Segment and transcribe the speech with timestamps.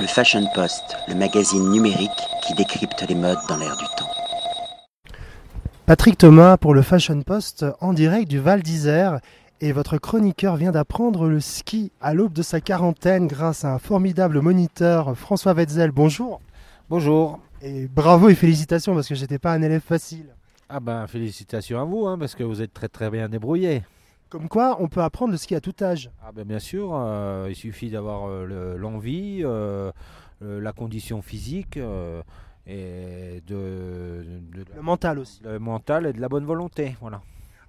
[0.00, 2.10] Le Fashion Post, le magazine numérique
[2.46, 4.08] qui décrypte les modes dans l'air du temps.
[5.86, 9.18] Patrick Thomas pour le Fashion Post en direct du Val d'Isère.
[9.60, 13.80] Et votre chroniqueur vient d'apprendre le ski à l'aube de sa quarantaine grâce à un
[13.80, 15.90] formidable moniteur, François Wetzel.
[15.90, 16.40] Bonjour.
[16.88, 17.40] Bonjour.
[17.60, 20.26] Et bravo et félicitations parce que j'étais pas un élève facile.
[20.68, 23.82] Ah ben félicitations à vous hein, parce que vous êtes très très bien débrouillé.
[24.28, 26.10] Comme quoi, on peut apprendre le ski à tout âge.
[26.22, 29.90] Ah ben bien sûr, euh, il suffit d'avoir euh, l'envie, euh,
[30.40, 31.78] la condition physique
[32.66, 35.40] et de, le mental aussi.
[35.42, 37.22] Le mental et de la bonne volonté, voilà.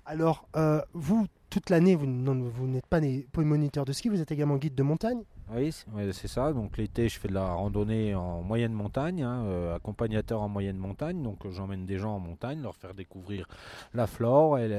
[0.06, 0.48] Alors,
[0.94, 3.00] vous, toute l'année, vous, vous n'êtes pas
[3.38, 5.24] moniteur de ski, vous êtes également guide de montagne
[5.56, 5.72] oui,
[6.14, 6.54] c'est ça.
[6.54, 10.78] Donc l'été, je fais de la randonnée en moyenne montagne, hein, euh, accompagnateur en moyenne
[10.78, 11.24] montagne.
[11.24, 13.48] Donc euh, j'emmène des gens en montagne, leur faire découvrir
[13.94, 14.70] la flore, et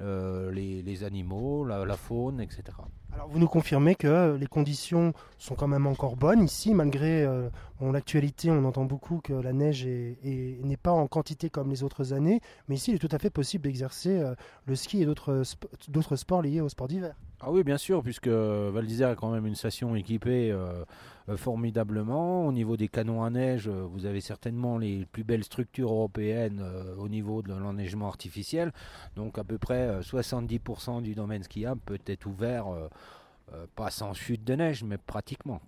[0.00, 2.64] euh, les, animaux, la, faune, etc.
[3.12, 7.24] Alors vous nous confirmez que les conditions sont quand même encore bonnes ici, malgré
[7.80, 12.40] l'actualité, on entend beaucoup que la neige n'est pas en quantité comme les autres années,
[12.68, 14.20] mais ici il est tout à fait possible d'exercer
[14.66, 17.14] le ski et d'autres sports liés au sport d'hiver.
[17.44, 20.84] Ah oui, bien sûr, puisque Val d'Isère est quand même une station équipée euh,
[21.28, 22.46] euh, formidablement.
[22.46, 26.64] Au niveau des canons à neige, euh, vous avez certainement les plus belles structures européennes
[26.98, 28.70] au niveau de l'enneigement artificiel.
[29.16, 32.66] Donc à peu près 70% du domaine skiable peut être ouvert,
[33.74, 35.60] pas sans chute de neige, mais pratiquement.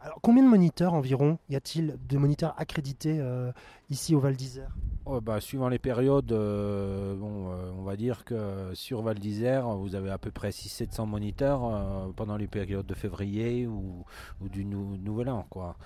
[0.00, 3.50] Alors, combien de moniteurs environ y a-t-il de moniteurs accrédités euh,
[3.90, 4.70] ici au Val d'Isère?
[5.06, 9.68] Oh, bah, Suivant les périodes, euh, bon, euh, on va dire que sur Val d'Isère,
[9.70, 14.04] vous avez à peu près 600-700 moniteurs pendant les périodes de février ou,
[14.40, 15.46] du Nouvel An.
[15.50, 15.76] Quoi.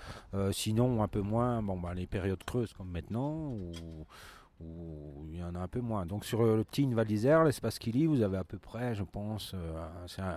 [0.51, 4.05] sinon, un peu moins, bon, bah, les périodes creuses comme maintenant, où,
[5.31, 6.05] il y en a un peu moins.
[6.05, 9.55] Donc sur le petit Val d'Isère, l'espace Kili, vous avez à peu près, je pense,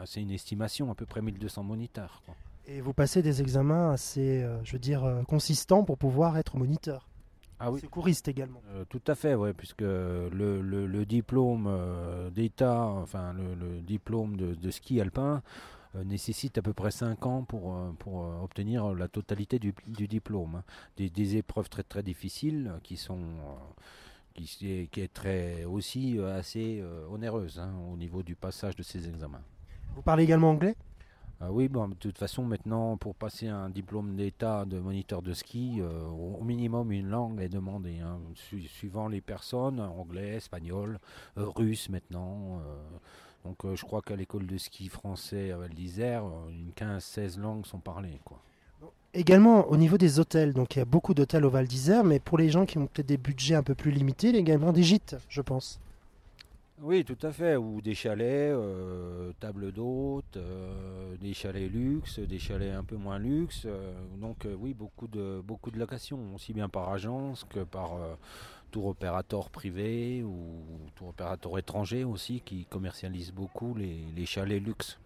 [0.06, 2.22] c'est une estimation, à peu près 1200 moniteurs.
[2.24, 2.34] Quoi.
[2.68, 6.56] Et vous passez des examens assez, euh, je veux dire, euh, consistants pour pouvoir être
[6.56, 7.08] moniteur.
[7.60, 7.80] Ah oui.
[7.80, 8.60] Secouriste également.
[8.70, 11.70] Euh, tout à fait, oui, puisque le, le, diplôme
[12.34, 15.42] d'État, enfin le, diplôme de, ski alpin,
[16.04, 20.56] nécessite à peu près 5 ans pour, pour obtenir la totalité du, du diplôme.
[20.56, 20.64] Hein.
[20.98, 23.22] Des, des, épreuves très très difficiles qui sont
[24.34, 29.40] qui, qui est très aussi assez onéreuse hein, au niveau du passage de ces examens.
[29.94, 30.76] Vous parlez également anglais?
[31.38, 35.34] Ah oui, bon, de toute façon, maintenant, pour passer un diplôme d'état de moniteur de
[35.34, 40.98] ski, euh, au minimum une langue est demandée, hein, suivant les personnes, anglais, espagnol,
[41.36, 42.60] euh, russe maintenant.
[42.60, 42.76] Euh.
[43.44, 47.80] donc je crois qu'à l'école de ski français à Val d'Isère, une 15-16 langues sont
[47.80, 48.18] parlées.
[48.24, 48.40] Quoi.
[49.12, 52.18] Également au niveau des hôtels, donc il y a beaucoup d'hôtels au Val d'Isère, mais
[52.18, 54.40] pour les gens qui ont peut-être des budgets un peu plus limités, il y a
[54.40, 55.80] également des gîtes, je pense.
[56.82, 57.56] Oui, tout à fait.
[57.56, 63.18] Ou des chalets, euh, table d'hôtes, euh, des chalets luxe, des chalets un peu moins
[63.18, 63.62] luxe.
[63.64, 67.92] Euh, donc oui, beaucoup de, beaucoup de locations, aussi bien par agence que par
[68.70, 70.36] tour opérateur privé ou
[70.96, 74.98] tour opérateur étranger aussi qui commercialisent beaucoup les, chalets luxe.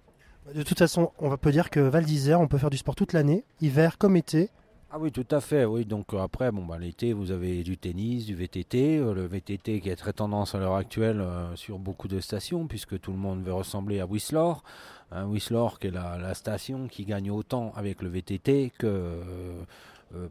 [0.53, 3.12] De toute façon, on peut dire que Val d'Isère, on peut faire du sport toute
[3.12, 4.50] l'année, hiver comme été.
[4.92, 5.64] Ah oui, tout à fait.
[5.64, 8.98] Oui, donc euh, après, bon, bah, l'été, vous avez du tennis, du VTT.
[8.98, 12.66] Euh, le VTT qui est très tendance à l'heure actuelle euh, sur beaucoup de stations,
[12.66, 14.52] puisque tout le monde veut ressembler à Whistler.
[15.12, 19.20] Hein, Whistler qui est la, station qui gagne autant avec le VTT que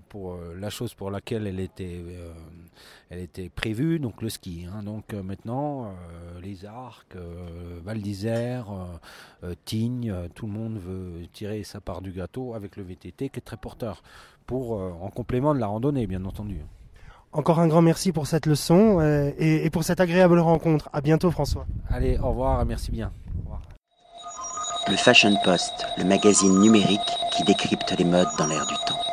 [0.10, 2.04] pour la chose pour laquelle elle était,
[3.10, 4.66] elle était prévue, donc le ski.
[4.70, 4.84] Hein.
[4.84, 5.94] Donc maintenant,
[6.42, 7.16] les arcs,
[7.84, 8.68] Val d'Isère,
[9.66, 13.44] Tignes, tout le monde veut tirer sa part du gâteau avec le VTT qui est
[13.44, 14.04] très porteur
[14.50, 16.58] pour, euh, en complément de la randonnée, bien entendu.
[17.34, 20.90] Encore un grand merci pour cette leçon euh, et, pour cette agréable rencontre.
[20.92, 21.68] À bientôt, François.
[21.88, 23.12] Allez, au revoir, merci bien.
[24.88, 27.00] Le Fashion Post, le magazine numérique
[27.38, 29.09] qui décrypte les modes dans l'air du temps.